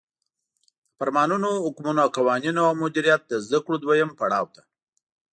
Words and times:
د 0.89 0.91
فرمانونو، 0.97 1.49
حکمونو، 1.65 2.03
قوانینو 2.15 2.61
او 2.69 2.73
مدیریت 2.83 3.21
د 3.27 3.33
زدکړو 3.47 3.75
دویم 3.83 4.09
پړاو 4.19 4.51
ته 4.55 4.61